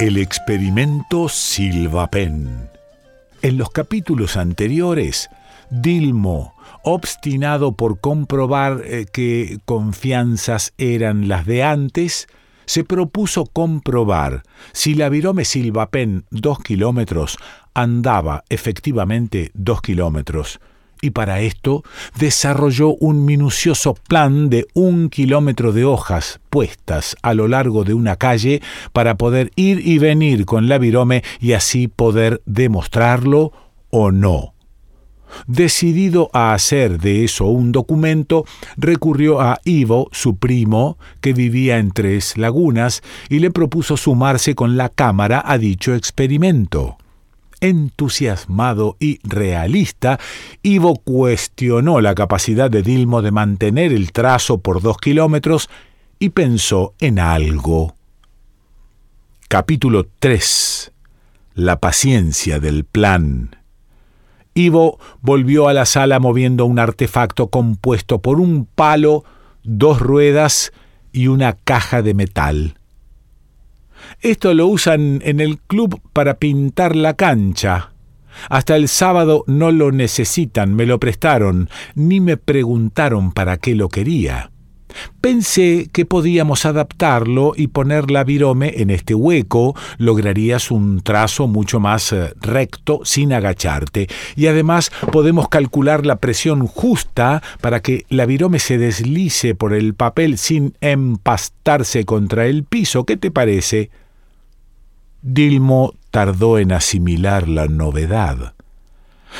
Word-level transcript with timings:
El 0.00 0.16
experimento 0.16 1.28
Silvapen. 1.28 2.70
En 3.42 3.58
los 3.58 3.68
capítulos 3.68 4.38
anteriores, 4.38 5.28
Dilmo, 5.68 6.54
obstinado 6.82 7.72
por 7.72 8.00
comprobar 8.00 8.80
eh, 8.86 9.04
que 9.12 9.58
confianzas 9.66 10.72
eran 10.78 11.28
las 11.28 11.44
de 11.44 11.64
antes, 11.64 12.28
se 12.64 12.82
propuso 12.82 13.44
comprobar 13.44 14.42
si 14.72 14.94
la 14.94 15.10
virome 15.10 15.44
Silvapen 15.44 16.24
dos 16.30 16.60
kilómetros 16.60 17.36
andaba 17.74 18.44
efectivamente 18.48 19.50
dos 19.52 19.82
kilómetros, 19.82 20.60
y 21.00 21.10
para 21.10 21.40
esto 21.40 21.82
desarrolló 22.18 22.94
un 22.94 23.24
minucioso 23.24 23.94
plan 23.94 24.50
de 24.50 24.66
un 24.74 25.08
kilómetro 25.08 25.72
de 25.72 25.84
hojas 25.84 26.40
puestas 26.50 27.16
a 27.22 27.34
lo 27.34 27.48
largo 27.48 27.84
de 27.84 27.94
una 27.94 28.16
calle 28.16 28.62
para 28.92 29.16
poder 29.16 29.50
ir 29.56 29.86
y 29.86 29.98
venir 29.98 30.44
con 30.44 30.68
la 30.68 30.78
virome 30.78 31.22
y 31.40 31.52
así 31.52 31.88
poder 31.88 32.42
demostrarlo 32.46 33.52
o 33.90 34.10
no. 34.10 34.54
Decidido 35.46 36.28
a 36.32 36.54
hacer 36.54 36.98
de 36.98 37.24
eso 37.24 37.46
un 37.46 37.70
documento, 37.70 38.44
recurrió 38.76 39.40
a 39.40 39.60
Ivo, 39.64 40.08
su 40.12 40.36
primo, 40.36 40.98
que 41.20 41.32
vivía 41.32 41.78
en 41.78 41.92
Tres 41.92 42.36
Lagunas, 42.36 43.02
y 43.28 43.38
le 43.38 43.52
propuso 43.52 43.96
sumarse 43.96 44.56
con 44.56 44.76
la 44.76 44.88
cámara 44.88 45.42
a 45.46 45.56
dicho 45.56 45.94
experimento 45.94 46.99
entusiasmado 47.60 48.96
y 48.98 49.18
realista, 49.22 50.18
Ivo 50.62 50.96
cuestionó 50.96 52.00
la 52.00 52.14
capacidad 52.14 52.70
de 52.70 52.82
Dilmo 52.82 53.22
de 53.22 53.30
mantener 53.30 53.92
el 53.92 54.12
trazo 54.12 54.58
por 54.58 54.82
dos 54.82 54.98
kilómetros 54.98 55.68
y 56.18 56.30
pensó 56.30 56.94
en 57.00 57.18
algo. 57.18 57.94
Capítulo 59.48 60.06
3. 60.18 60.92
La 61.54 61.80
paciencia 61.80 62.60
del 62.60 62.84
plan. 62.84 63.56
Ivo 64.54 64.98
volvió 65.20 65.68
a 65.68 65.72
la 65.72 65.86
sala 65.86 66.18
moviendo 66.20 66.64
un 66.66 66.78
artefacto 66.78 67.48
compuesto 67.48 68.20
por 68.20 68.40
un 68.40 68.66
palo, 68.66 69.24
dos 69.62 70.00
ruedas 70.00 70.72
y 71.12 71.28
una 71.28 71.54
caja 71.54 72.02
de 72.02 72.14
metal. 72.14 72.79
Esto 74.20 74.54
lo 74.54 74.66
usan 74.66 75.20
en 75.24 75.40
el 75.40 75.58
club 75.58 76.00
para 76.12 76.38
pintar 76.38 76.96
la 76.96 77.14
cancha. 77.14 77.92
Hasta 78.48 78.76
el 78.76 78.88
sábado 78.88 79.44
no 79.46 79.72
lo 79.72 79.92
necesitan, 79.92 80.74
me 80.74 80.86
lo 80.86 81.00
prestaron, 81.00 81.68
ni 81.94 82.20
me 82.20 82.36
preguntaron 82.36 83.32
para 83.32 83.56
qué 83.56 83.74
lo 83.74 83.88
quería. 83.88 84.50
Pensé 85.20 85.88
que 85.92 86.06
podíamos 86.06 86.64
adaptarlo 86.66 87.52
y 87.56 87.68
poner 87.68 88.10
la 88.10 88.24
virome 88.24 88.74
en 88.76 88.90
este 88.90 89.14
hueco, 89.14 89.74
lograrías 89.98 90.70
un 90.70 91.00
trazo 91.02 91.46
mucho 91.46 91.80
más 91.80 92.12
eh, 92.12 92.32
recto 92.40 93.00
sin 93.04 93.32
agacharte, 93.32 94.08
y 94.36 94.46
además 94.46 94.90
podemos 95.12 95.48
calcular 95.48 96.06
la 96.06 96.16
presión 96.16 96.66
justa 96.66 97.42
para 97.60 97.80
que 97.80 98.06
la 98.08 98.26
virome 98.26 98.58
se 98.58 98.78
deslice 98.78 99.54
por 99.54 99.74
el 99.74 99.94
papel 99.94 100.38
sin 100.38 100.74
empastarse 100.80 102.04
contra 102.04 102.46
el 102.46 102.64
piso. 102.64 103.04
¿Qué 103.04 103.16
te 103.16 103.30
parece? 103.30 103.90
Dilmo 105.22 105.94
tardó 106.10 106.58
en 106.58 106.72
asimilar 106.72 107.48
la 107.48 107.66
novedad. 107.66 108.54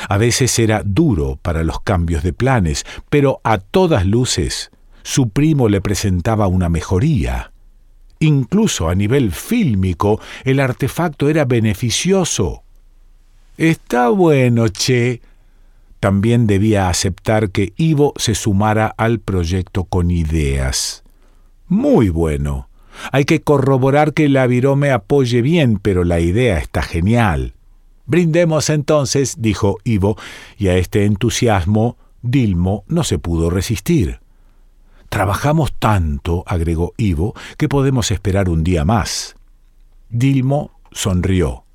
A 0.07 0.17
veces 0.17 0.57
era 0.59 0.83
duro 0.85 1.37
para 1.41 1.63
los 1.63 1.81
cambios 1.81 2.23
de 2.23 2.33
planes, 2.33 2.85
pero 3.09 3.41
a 3.43 3.57
todas 3.57 4.05
luces 4.05 4.71
su 5.03 5.29
primo 5.29 5.69
le 5.69 5.81
presentaba 5.81 6.47
una 6.47 6.69
mejoría. 6.69 7.51
Incluso 8.19 8.89
a 8.89 8.95
nivel 8.95 9.31
fílmico 9.31 10.19
el 10.43 10.59
artefacto 10.59 11.29
era 11.29 11.45
beneficioso. 11.45 12.63
Está 13.57 14.09
bueno, 14.09 14.67
che. 14.69 15.21
También 15.99 16.47
debía 16.47 16.89
aceptar 16.89 17.51
que 17.51 17.73
Ivo 17.77 18.13
se 18.17 18.33
sumara 18.33 18.93
al 18.97 19.19
proyecto 19.19 19.83
con 19.83 20.09
ideas. 20.09 21.03
Muy 21.67 22.09
bueno. 22.09 22.69
Hay 23.11 23.25
que 23.25 23.41
corroborar 23.41 24.13
que 24.13 24.27
la 24.27 24.47
virome 24.47 24.91
apoye 24.91 25.41
bien, 25.41 25.79
pero 25.79 26.03
la 26.03 26.19
idea 26.19 26.57
está 26.57 26.81
genial. 26.81 27.53
Brindemos 28.05 28.69
entonces, 28.69 29.35
dijo 29.39 29.77
Ivo, 29.83 30.17
y 30.57 30.67
a 30.67 30.77
este 30.77 31.05
entusiasmo 31.05 31.97
Dilmo 32.21 32.83
no 32.87 33.03
se 33.03 33.19
pudo 33.19 33.49
resistir. 33.49 34.19
Trabajamos 35.11 35.73
tanto, 35.77 36.45
agregó 36.47 36.93
Ivo, 36.95 37.35
que 37.57 37.67
podemos 37.67 38.11
esperar 38.11 38.47
un 38.47 38.63
día 38.63 38.85
más. 38.85 39.35
Dilmo 40.09 40.71
sonrió. 40.89 41.65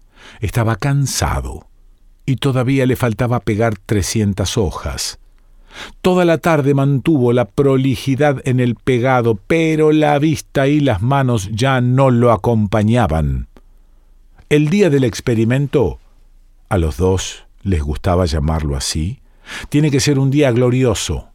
Estaba 0.41 0.77
cansado 0.77 1.69
y 2.25 2.37
todavía 2.37 2.87
le 2.87 2.97
faltaba 2.97 3.41
pegar 3.41 3.77
trescientas 3.77 4.57
hojas. 4.57 5.19
Toda 6.01 6.25
la 6.25 6.39
tarde 6.39 6.73
mantuvo 6.73 7.35
la 7.35 7.45
prolijidad 7.45 8.41
en 8.49 8.59
el 8.59 8.75
pegado, 8.75 9.39
pero 9.47 9.93
la 9.93 10.19
vista 10.19 10.67
y 10.67 10.81
las 10.81 11.03
manos 11.03 11.51
ya 11.53 11.83
no 11.83 12.11
lo 12.11 12.33
acompañaban. 12.33 13.49
El 14.49 14.71
día 14.71 14.89
del 14.89 15.05
experimento, 15.05 15.99
a 16.71 16.79
los 16.79 16.97
dos 16.97 17.45
les 17.63 17.83
gustaba 17.83 18.25
llamarlo 18.25 18.77
así, 18.77 19.21
tiene 19.69 19.91
que 19.91 20.01
ser 20.01 20.19
un 20.19 20.31
día 20.31 20.51
glorioso. 20.53 21.29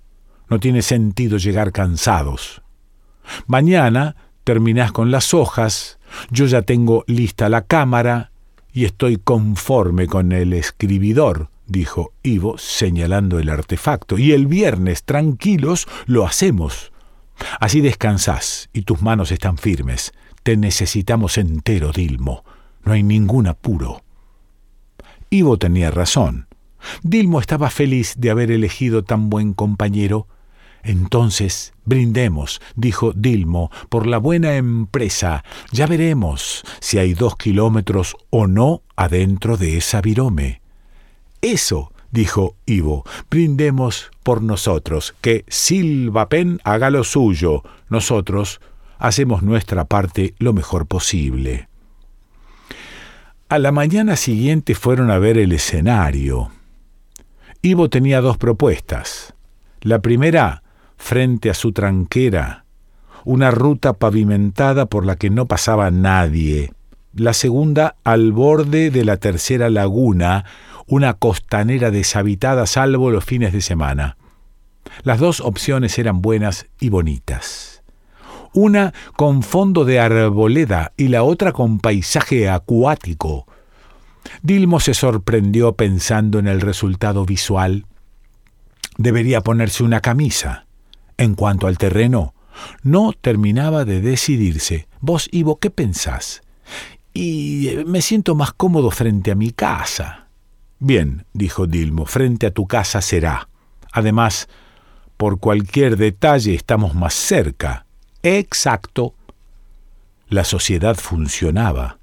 No 0.52 0.60
tiene 0.60 0.84
sentido 0.84 1.38
llegar 1.38 1.72
cansados. 1.72 2.62
Mañana 3.48 4.16
terminás 4.44 4.92
con 4.92 5.10
las 5.10 5.34
hojas, 5.34 5.98
yo 6.30 6.46
ya 6.46 6.62
tengo 6.62 7.04
lista 7.08 7.50
la 7.50 7.64
cámara 7.64 8.32
y 8.72 8.86
estoy 8.86 9.18
conforme 9.18 10.06
con 10.06 10.32
el 10.32 10.54
escribidor 10.54 11.50
dijo 11.72 12.14
Ivo 12.22 12.58
señalando 12.58 13.40
el 13.40 13.50
artefacto, 13.50 14.18
y 14.18 14.34
el 14.34 14.48
viernes, 14.48 15.04
tranquilos, 15.04 15.88
lo 16.06 16.26
hacemos. 16.26 16.92
Así 17.60 17.82
descansás 17.82 18.70
y 18.74 18.84
tus 18.84 19.02
manos 19.02 19.32
están 19.32 19.58
firmes. 19.58 20.12
Te 20.44 20.58
necesitamos 20.58 21.38
entero, 21.38 21.92
Dilmo. 21.92 22.44
No 22.84 22.94
hay 22.94 23.04
ningún 23.04 23.48
apuro. 23.48 24.04
Ivo 25.30 25.58
tenía 25.58 25.92
razón. 25.92 26.48
Dilmo 27.04 27.40
estaba 27.40 27.70
feliz 27.70 28.16
de 28.18 28.32
haber 28.32 28.52
elegido 28.52 29.04
tan 29.04 29.30
buen 29.30 29.54
compañero. 29.54 30.28
Entonces, 30.84 31.74
brindemos, 31.86 32.62
dijo 32.76 33.14
Dilmo, 33.14 33.72
por 33.90 34.08
la 34.08 34.18
buena 34.18 34.56
empresa. 34.56 35.44
Ya 35.72 35.88
veremos 35.88 36.64
si 36.80 36.98
hay 36.98 37.14
dos 37.14 37.36
kilómetros 37.36 38.18
o 38.30 38.48
no 38.48 38.82
adentro 38.96 39.58
de 39.58 39.78
esa 39.78 40.02
virome. 40.02 40.62
Eso, 41.42 41.92
dijo 42.12 42.56
Ivo, 42.66 43.04
brindemos 43.30 44.12
por 44.24 44.42
nosotros, 44.42 45.16
que 45.22 45.46
Silvapen 45.48 46.60
haga 46.64 46.90
lo 46.90 47.04
suyo, 47.04 47.64
nosotros 47.90 48.62
hacemos 49.00 49.42
nuestra 49.42 49.86
parte 49.86 50.36
lo 50.38 50.54
mejor 50.54 50.86
posible. 50.86 51.68
A 53.50 53.60
la 53.60 53.72
mañana 53.72 54.16
siguiente 54.16 54.76
fueron 54.76 55.12
a 55.12 55.18
ver 55.18 55.38
el 55.38 55.52
escenario. 55.52 56.52
Ivo 57.62 57.90
tenía 57.90 58.22
dos 58.22 58.38
propuestas. 58.38 59.34
La 59.82 60.00
primera, 60.00 60.64
frente 61.02 61.50
a 61.50 61.54
su 61.56 61.74
tranquera, 61.74 62.64
una 63.26 63.52
ruta 63.52 63.94
pavimentada 63.94 64.86
por 64.86 65.06
la 65.06 65.16
que 65.16 65.30
no 65.30 65.48
pasaba 65.48 65.90
nadie. 65.92 66.72
La 67.14 67.34
segunda, 67.34 67.96
al 68.04 68.32
borde 68.32 68.92
de 68.92 69.04
la 69.04 69.18
tercera 69.18 69.70
laguna, 69.70 70.46
una 70.88 71.16
costanera 71.16 71.92
deshabitada 71.92 72.66
salvo 72.68 73.10
los 73.10 73.26
fines 73.26 73.52
de 73.52 73.62
semana. 73.62 74.16
Las 75.04 75.20
dos 75.20 75.42
opciones 75.42 75.98
eran 75.98 76.22
buenas 76.22 76.68
y 76.80 76.90
bonitas. 76.90 77.84
Una 78.54 78.94
con 79.18 79.44
fondo 79.44 79.86
de 79.86 80.00
arboleda 80.00 80.94
y 80.98 81.08
la 81.08 81.24
otra 81.24 81.52
con 81.52 81.80
paisaje 81.80 82.48
acuático. 82.48 83.48
Dilmo 84.44 84.80
se 84.80 84.94
sorprendió 84.94 85.74
pensando 85.74 86.38
en 86.38 86.48
el 86.48 86.62
resultado 86.62 87.26
visual. 87.26 87.86
Debería 88.98 89.42
ponerse 89.42 89.84
una 89.84 90.00
camisa. 90.00 90.68
En 91.22 91.36
cuanto 91.36 91.68
al 91.68 91.78
terreno, 91.78 92.34
no 92.82 93.14
terminaba 93.14 93.86
de 93.86 94.02
decidirse. 94.02 94.88
Vos, 95.02 95.30
Ivo, 95.32 95.60
¿qué 95.60 95.70
pensás? 95.70 96.42
Y 97.14 97.68
eh, 97.68 97.86
me 97.86 98.02
siento 98.02 98.34
más 98.34 98.54
cómodo 98.54 98.90
frente 98.90 99.30
a 99.30 99.36
mi 99.36 99.52
casa. 99.52 100.30
Bien, 100.80 101.28
dijo 101.32 101.68
Dilmo, 101.68 102.08
frente 102.08 102.48
a 102.48 102.52
tu 102.52 102.66
casa 102.66 103.04
será. 103.04 103.50
Además, 103.92 104.50
por 105.16 105.40
cualquier 105.40 105.96
detalle 105.96 106.56
estamos 106.56 106.96
más 106.96 107.14
cerca. 107.14 107.86
Exacto. 108.24 109.14
La 110.28 110.44
sociedad 110.44 110.96
funcionaba. 110.96 112.00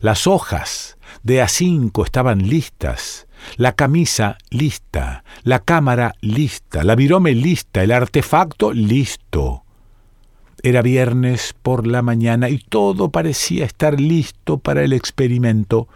Las 0.00 0.26
hojas 0.26 0.97
de 1.28 1.42
a 1.42 1.48
cinco 1.48 2.06
estaban 2.06 2.48
listas, 2.48 3.26
la 3.56 3.72
camisa 3.72 4.38
lista, 4.48 5.24
la 5.42 5.58
cámara 5.58 6.14
lista, 6.22 6.82
la 6.84 6.94
virome 6.94 7.34
lista, 7.34 7.82
el 7.82 7.92
artefacto 7.92 8.72
listo. 8.72 9.62
Era 10.62 10.80
viernes 10.80 11.54
por 11.62 11.86
la 11.86 12.00
mañana 12.00 12.48
y 12.48 12.58
todo 12.58 13.10
parecía 13.10 13.66
estar 13.66 14.00
listo 14.00 14.56
para 14.56 14.82
el 14.82 14.94
experimento. 14.94 15.86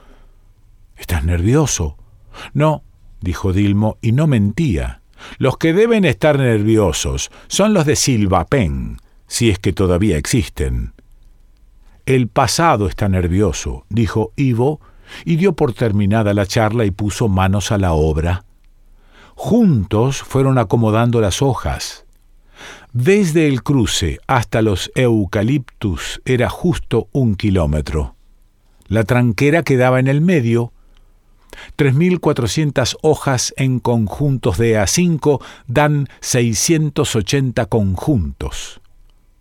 ¿Estás 0.99 1.25
nervioso? 1.25 1.97
No, 2.53 2.83
dijo 3.23 3.55
Dilmo, 3.55 3.97
y 4.03 4.13
no 4.13 4.27
mentía. 4.27 5.01
Los 5.39 5.57
que 5.57 5.73
deben 5.73 6.05
estar 6.05 6.39
nerviosos 6.39 7.31
son 7.49 7.73
los 7.73 7.87
de 7.87 7.97
Silva 7.97 8.45
Pen, 8.45 8.99
si 9.27 9.49
es 9.49 9.59
que 9.59 9.73
todavía 9.73 10.19
existen. 10.19 10.93
El 12.05 12.29
pasado 12.29 12.87
está 12.87 13.09
nervioso, 13.09 13.87
dijo 13.89 14.33
Ivo, 14.37 14.81
y 15.25 15.37
dio 15.37 15.55
por 15.55 15.73
terminada 15.73 16.35
la 16.35 16.47
charla 16.47 16.85
y 16.85 16.91
puso 16.91 17.29
manos 17.29 17.73
a 17.73 17.79
la 17.79 17.93
obra. 17.93 18.45
Juntos 19.35 20.23
fueron 20.23 20.59
acomodando 20.59 21.21
las 21.21 21.43
hojas. 21.43 22.05
Desde 22.93 23.49
el 23.49 23.63
cruce 23.63 24.19
hasta 24.27 24.63
los 24.63 24.93
eucaliptus 24.95 26.21
era 26.25 26.49
justo 26.49 27.09
un 27.13 27.35
kilómetro. 27.35 28.15
La 28.87 29.05
tranquera 29.05 29.63
quedaba 29.63 29.99
en 30.01 30.09
el 30.09 30.21
medio. 30.21 30.73
3.400 31.79 32.97
hojas 33.03 33.55
en 33.57 33.79
conjuntos 33.79 34.59
de 34.59 34.79
A5 34.79 35.43
dan 35.67 36.09
680 36.21 37.67
conjuntos. 37.67 38.81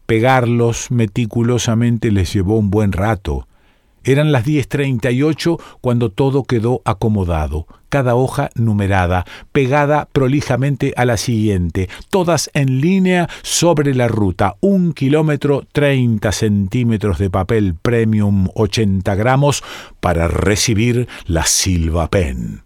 Pegarlos 0.05 0.91
meticulosamente 0.91 2.11
les 2.11 2.33
llevó 2.33 2.57
un 2.57 2.69
buen 2.69 2.91
rato. 2.91 3.47
Eran 4.03 4.31
las 4.31 4.45
10.38 4.45 5.59
cuando 5.79 6.11
todo 6.11 6.43
quedó 6.43 6.81
acomodado, 6.85 7.67
cada 7.89 8.15
hoja 8.15 8.49
numerada, 8.55 9.25
pegada 9.51 10.07
prolijamente 10.11 10.93
a 10.97 11.05
la 11.05 11.17
siguiente, 11.17 11.87
todas 12.09 12.49
en 12.53 12.81
línea 12.81 13.29
sobre 13.43 13.93
la 13.93 14.07
ruta, 14.07 14.55
un 14.59 14.93
kilómetro 14.93 15.63
30 15.71 16.31
centímetros 16.31 17.19
de 17.19 17.29
papel 17.29 17.75
premium 17.75 18.47
80 18.55 19.13
gramos 19.15 19.63
para 19.99 20.27
recibir 20.27 21.07
la 21.25 21.45
Silva 21.45 22.09
Pen. 22.09 22.63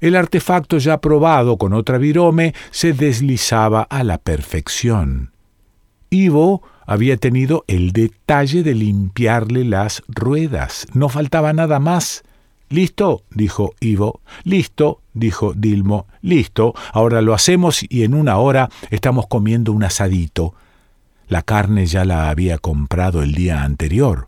El 0.00 0.16
artefacto 0.16 0.78
ya 0.78 1.00
probado 1.00 1.56
con 1.56 1.72
otra 1.72 1.98
virome 1.98 2.54
se 2.70 2.92
deslizaba 2.92 3.82
a 3.82 4.04
la 4.04 4.18
perfección. 4.18 5.32
Ivo 6.10 6.62
había 6.90 7.16
tenido 7.16 7.64
el 7.68 7.92
detalle 7.92 8.64
de 8.64 8.74
limpiarle 8.74 9.64
las 9.64 10.02
ruedas. 10.08 10.88
No 10.92 11.08
faltaba 11.08 11.52
nada 11.52 11.78
más. 11.78 12.24
¿Listo? 12.68 13.22
dijo 13.30 13.74
Ivo. 13.78 14.20
Listo, 14.42 15.00
dijo 15.14 15.52
Dilmo. 15.54 16.08
Listo, 16.20 16.74
ahora 16.92 17.22
lo 17.22 17.32
hacemos 17.32 17.84
y 17.88 18.02
en 18.02 18.12
una 18.12 18.38
hora 18.38 18.70
estamos 18.90 19.28
comiendo 19.28 19.70
un 19.70 19.84
asadito. 19.84 20.54
La 21.28 21.42
carne 21.42 21.86
ya 21.86 22.04
la 22.04 22.28
había 22.28 22.58
comprado 22.58 23.22
el 23.22 23.36
día 23.36 23.62
anterior. 23.62 24.26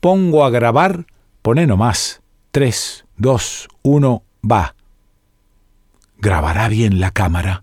Pongo 0.00 0.44
a 0.44 0.50
grabar, 0.50 1.06
pone 1.42 1.68
nomás. 1.68 2.22
Tres, 2.50 3.04
dos, 3.16 3.68
uno, 3.82 4.24
va. 4.44 4.74
¿Grabará 6.18 6.66
bien 6.66 6.98
la 6.98 7.12
cámara? 7.12 7.62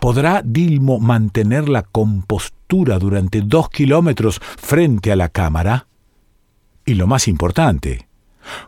¿Podrá 0.00 0.40
Dilmo 0.42 1.00
mantener 1.00 1.68
la 1.68 1.82
compostura 1.82 2.57
durante 2.68 3.40
dos 3.40 3.70
kilómetros 3.70 4.40
frente 4.40 5.10
a 5.10 5.16
la 5.16 5.30
cámara? 5.30 5.88
Y 6.84 6.94
lo 6.94 7.06
más 7.06 7.26
importante, 7.28 8.08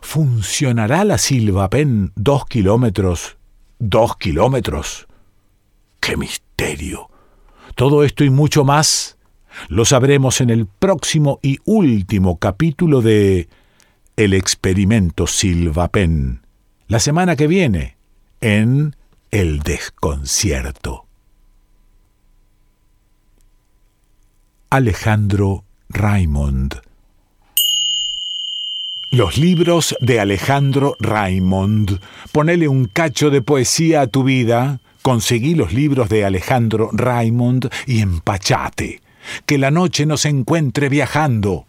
¿funcionará 0.01 1.03
la 1.05 1.17
Silvapen 1.17 2.11
dos 2.15 2.45
kilómetros? 2.45 3.37
¿Dos 3.79 4.17
kilómetros? 4.17 5.07
¡Qué 5.99 6.17
misterio! 6.17 7.09
Todo 7.75 8.03
esto 8.03 8.23
y 8.23 8.29
mucho 8.29 8.63
más 8.63 9.17
lo 9.69 9.85
sabremos 9.85 10.41
en 10.41 10.49
el 10.49 10.65
próximo 10.65 11.39
y 11.41 11.59
último 11.65 12.37
capítulo 12.37 13.01
de 13.01 13.49
El 14.15 14.33
experimento 14.33 15.27
Silvapen, 15.27 16.41
la 16.87 16.99
semana 16.99 17.35
que 17.35 17.47
viene, 17.47 17.97
en 18.39 18.95
el 19.29 19.59
desconcierto. 19.59 21.05
Alejandro 24.73 25.65
Raimond 25.89 26.79
Los 29.11 29.37
libros 29.37 29.97
de 29.99 30.21
Alejandro 30.21 30.95
Raimond. 31.01 31.99
Ponele 32.31 32.69
un 32.69 32.85
cacho 32.85 33.29
de 33.31 33.41
poesía 33.41 33.99
a 33.99 34.07
tu 34.07 34.23
vida. 34.23 34.79
Conseguí 35.01 35.55
los 35.55 35.73
libros 35.73 36.07
de 36.07 36.23
Alejandro 36.23 36.89
Raimond 36.93 37.69
y 37.85 37.99
empachate. 37.99 39.01
Que 39.45 39.57
la 39.57 39.71
noche 39.71 40.05
nos 40.05 40.23
encuentre 40.23 40.87
viajando. 40.87 41.65